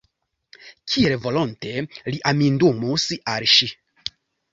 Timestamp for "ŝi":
3.53-3.69